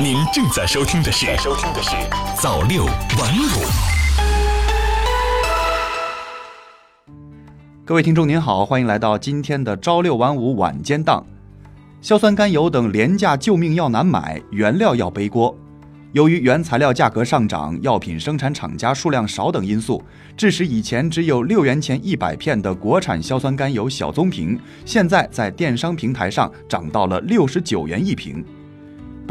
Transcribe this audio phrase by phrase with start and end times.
[0.00, 1.90] 您正在收听的是《收听的是
[2.40, 3.46] 早六晚五》。
[7.84, 11.24] 各位听众您好，欢迎来到今天的朝六晚五晚间档。
[12.00, 15.54] 硝酸甘油等廉价救命药难买，原料要背锅。
[16.12, 20.02] 由于原材料价格上涨、药品生产厂家数量少等因素，
[20.36, 28.44] 致使以前只有六元钱一百片的国产硝酸甘油小棕瓶，现在在电商平台上涨到了六十九元一瓶。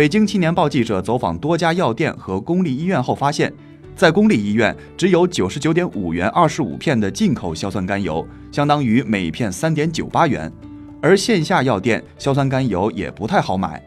[0.00, 3.52] 北京青年报记者走访多家药店和公立医院后发现，
[3.94, 10.50] 在公立医院只有九十九点五元二十五片的进口硝酸甘油，相当于每片三点九八元，
[11.02, 13.78] 而线下药店硝酸甘油也不太好买。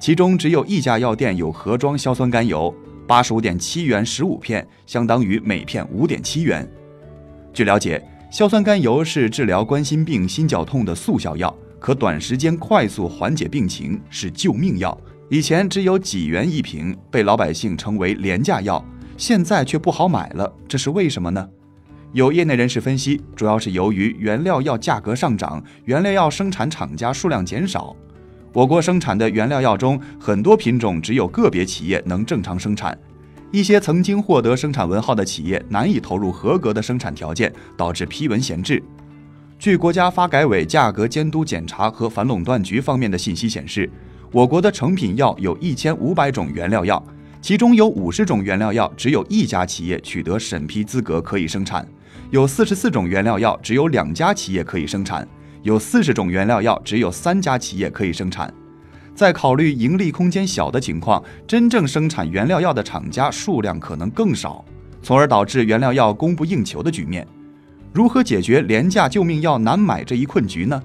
[0.00, 2.74] 其中只有一家药店有盒装硝酸甘油，
[3.06, 6.68] 八十五点七元十五片，相当于每片五点七元。
[7.52, 15.00] 据了解，硝酸甘油是治疗冠心病、心绞痛的速效药，可短时间快速缓解病情，是救命药。
[15.30, 18.84] 以前只有几元一瓶，被老百姓称为廉价药，
[19.16, 21.48] 现在却不好买了，这是为什么呢？
[22.12, 27.94] 有业内人士分析，主要是由于原料药价格上涨，原料药生产厂家数量减少。
[28.52, 32.98] 我国生产的原料药中，很多品种只有个别企业能正常生产，
[33.52, 38.82] 一些曾经获得生产文号的企业难以投入合格的生产条件，导致批文闲置。
[39.60, 43.88] 据国家发改委价格监督检查和反垄断局方面的信息显示，
[44.32, 47.02] 我国的成品药有一千五百种原料药，
[47.42, 51.84] 其中有五十种原料药只有一家企业取得审批资格可以生产，
[52.30, 55.26] 有四十四种原料药只有两家企业可以生产。
[55.62, 58.52] 有四十种原料药，只有三家企业可以生产。
[59.16, 64.64] 在考虑盈利空间小的情况，真正生产原料药的厂家数量可能更少，
[65.02, 67.26] 从而导致原料药供不应求的局面。
[67.92, 70.80] 如何解决廉价救命药难买这一困局呢？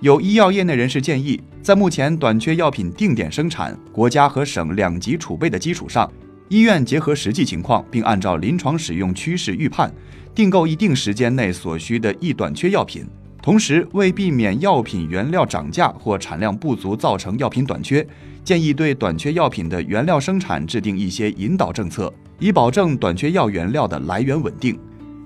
[0.00, 6.10] 有医药业内人士建议，在目前短缺药品定点生产、国家和省两级储备的基础上，
[6.48, 9.92] 医院结合实际情况，并按照临床使用趋势预判，
[10.34, 13.06] 订购一定时间内所需的易短缺药品。
[13.42, 18.06] 同时，为避免药品原料涨价或产量不足造成药品短缺，
[18.42, 24.78] 建议对短缺药品的原料生产制定一些引导政策，以保证短缺药原料的来源稳定。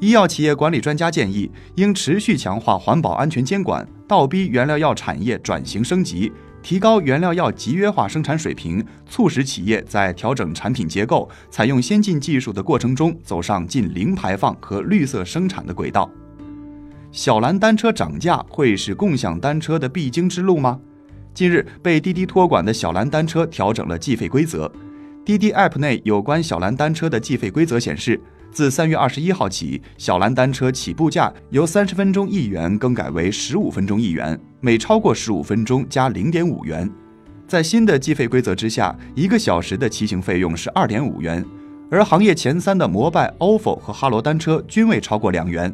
[0.00, 6.32] 医药企业管理专家建议，应持续强化环保安全监管，倒逼原料药产业转型升级，
[6.64, 16.10] 提高原料药集约化生产水平，促使企业在调整产品结构、采用先进技术的过程中，走上近零排放和绿色生产的轨道。
[17.12, 20.80] 小蓝单车涨价会是共享单车的必经之路吗？
[21.32, 24.68] 近日，被滴滴托管的小蓝单车调整了计费规则。
[25.24, 28.20] 滴滴 App 内有关小蓝单车的计费规则显示，
[28.52, 36.90] 自三月二十一号起，小蓝单车起步价由三十分钟一元更改为十五分钟一元，每超过十五分钟加零点五元。
[37.46, 41.44] 在新的计费规则之下，一个小时的骑行费用是二点五元，
[41.90, 45.72] 而行业前三的摩拜、ofo 和哈罗单车均未超过两元。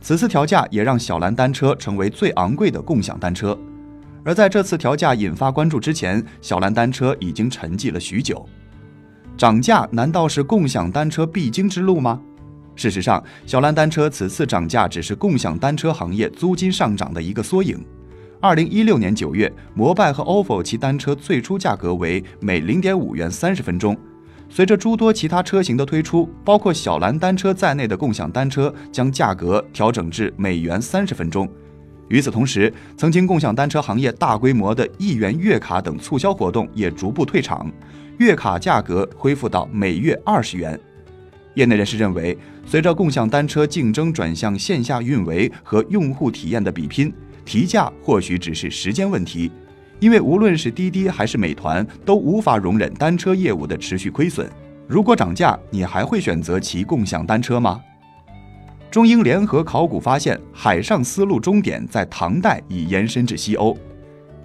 [0.00, 3.56] 此次调价也让小蓝单车成为最昂贵的共享单车，
[4.24, 8.44] 而在这次调价引发关注之前，小蓝单车已经沉寂了许久。
[9.36, 12.20] 涨价难道是共享单车必经之路吗？
[12.76, 17.84] 事实上，小蓝单车此次涨价只是共享单车行业租金上涨的一个缩影。
[18.40, 23.96] 二零一六年九月，摩拜和 ofo 其单车最初价格为每零点五元三十分钟。
[24.48, 31.48] 随着诸多其他车型的推出，包括小蓝单车在内的共享单车将价格调整至每元三十分钟。
[32.12, 37.72] 与此同时，曾经共享单车行业大规模的一元月卡等促销活动也逐步退场，
[38.18, 40.78] 月卡价格恢复到每月二十元。
[41.54, 42.36] 业内人士认为，
[42.66, 47.10] 随着共享单车竞争转向线下运维和用户体验的比拼，
[47.46, 49.50] 提价或许只是时间问题。
[49.98, 54.46] 因为无论是滴滴还是美团，都无法容忍单车业务的持续亏损。
[54.86, 57.80] 如果涨价，你还会选择骑共享单车吗？
[58.92, 63.74] 中英联合考古发现，海上丝路终点在唐代已延伸至西欧。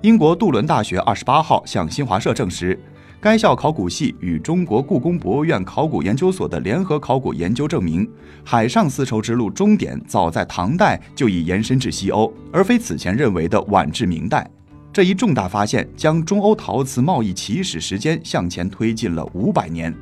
[0.04, 2.80] 英国杜伦大学二十八号向新华社证实，
[3.20, 8.10] 该校考古系与中国故宫博物院考古研究所的联合考古研究证明，
[8.46, 14.50] 海上丝绸之路终点早在唐代就已延伸至西欧，而非此前认为的晚至明代。
[14.94, 19.94] 这一重大发现将中欧陶瓷贸易起始时间向前推进了五百年。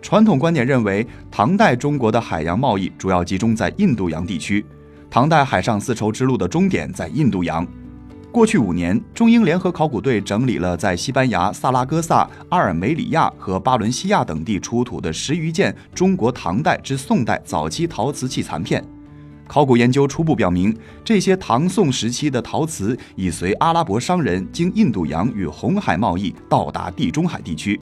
[0.00, 4.64] 传统观点认为，唐代中国的海洋贸易主要集中在印度洋地区，
[5.10, 7.66] 唐代海上丝绸之路的终点在印度洋。
[8.30, 18.82] 过去五年，中英联合考古队整理了在西班牙萨拉戈萨、阿尔梅里亚和巴伦西亚等地出土的十余件中国唐代至宋代早期陶瓷器残片。
[19.46, 27.80] 考古研究初步表明，这些唐宋时期的陶瓷已随阿拉伯商人经印度洋与红海贸易到达地中海地区。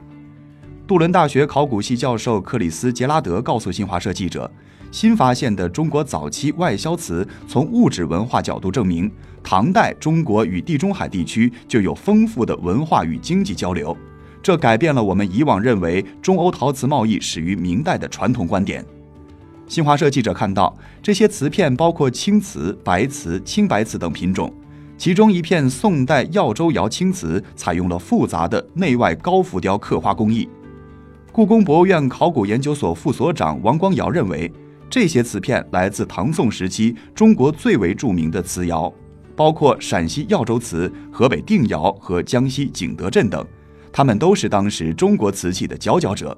[0.86, 4.48] 杜伦大学考古系教授克里斯·杰拉德告诉新华社记者，
[4.92, 9.10] 新发现的中国早期外销瓷从物质文化角度证明，
[9.42, 13.96] 唐代中国与地中海地区就有丰富的文化与经济交流，
[14.40, 18.86] 这改变了我们以往认为中欧陶瓷贸易始于明代的传统观点。
[19.66, 20.72] 新华社记者看到，
[21.02, 24.54] 这些瓷片包括青瓷、白瓷、青白瓷等品种。
[24.96, 30.48] 其中一片宋代耀州窑青瓷采用了复杂的内外高浮雕刻花工艺。
[31.36, 34.50] 故宫博物院考古研究所副所长王光尧认为，
[34.88, 38.90] 这些瓷片来自唐宋时期中国最为著名的瓷窑，
[39.36, 43.46] 包括陕西耀州瓷、河北定窑和江西景德镇等，
[43.92, 46.34] 他们都是当时中国瓷器的佼佼者。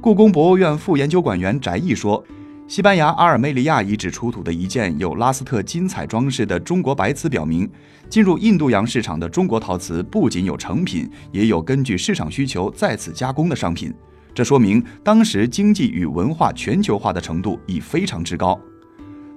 [0.00, 2.20] 故宫博物院副研究馆员翟毅说。
[2.66, 7.68] 西班牙阿尔梅利亚遗址出土的一件有拉斯特金彩装饰的中国白瓷，表明
[8.08, 13.92] 进入印度洋市场的中国陶瓷不仅有成品，也有根据市场需求再次加工的商品。
[14.34, 18.58] 这说明当时经济与文化全球化的程度已非常之高。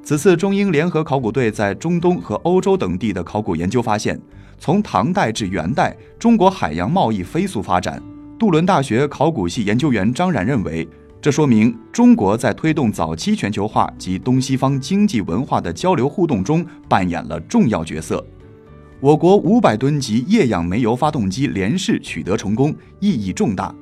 [0.04, 4.20] 此次中英联合考古队在中东和欧洲等地的考古研究发现，
[4.60, 8.02] 从唐代至元代，中国海洋贸易飞速发展。
[8.38, 10.88] 杜伦大学考古系研究员张冉认为。
[11.22, 18.22] 这说明中国在推动早期全球化及东西方经济文化的交流互动中扮演了重要角色。
[19.00, 23.74] 我国五百吨级液氧煤油发动机连试取得成功，意义重大。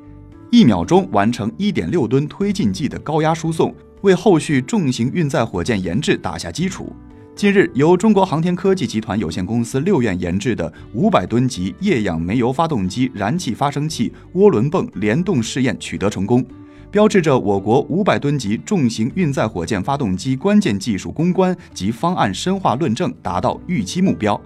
[0.51, 6.93] 一秒钟完成一点六吨推进剂的高压输送，为后续重型运载火箭研制打下基础。
[7.33, 16.45] 近日，由中国航天科技集团有限公司六院研制的五百吨级液氧煤油发动机燃气发生器涡轮泵联动试验取得成功。
[16.91, 24.39] 标志着我国五百吨级重型运载火箭发动机关键技术攻关及方案深化论证达到预期目标。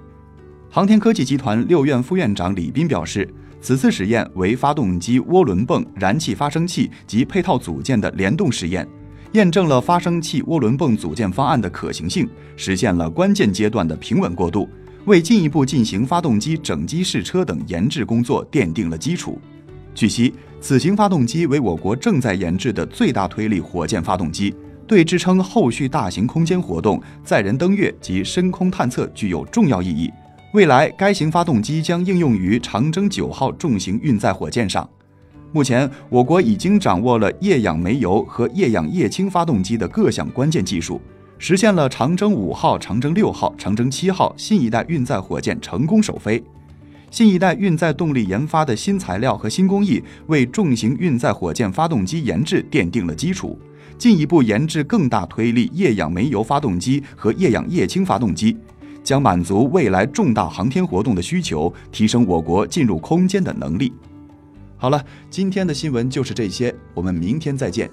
[0.69, 3.27] 航天科技集团六院副院长李斌表示，
[3.65, 8.87] 此次实验为发动机涡轮泵、燃气发生器及配套组件的联动试验，
[9.31, 14.69] 验证了发生器涡轮泵组件方案的可行性，实现了关键阶段的平稳过渡，
[15.05, 19.41] 为进一步进行发动机整机试车等研制工作奠定了基础。
[19.95, 20.31] 据悉，
[20.61, 24.53] 此型发动机为我国正在研制的最大推力火箭发动机，
[24.85, 30.11] 对支撑后续大型空间活动、载人登月及深空探测具有重要意义。
[30.55, 34.89] 未来，该型发动机将应用于长征九号重型运载火箭上。
[35.51, 41.01] 目前，我国已经掌握了液氧煤油和液氧液氢发动机的各项关键技术，
[41.37, 46.41] 实现了长征五号、长征六号、长征七号新一代运载火箭成功首飞。
[47.11, 53.59] 新一代运载动力研发的新材料和新工艺，为重型运载火箭发动机研制奠定了基础。
[53.97, 58.57] 进一步研制更大推力液氧煤油发动机和液氧液氢发动机，
[59.05, 63.93] 将满足未来重大航天活动的需求，提升我国进入空间的能力。
[64.75, 67.89] 好了，今天的新闻就是这些，我们明天再见。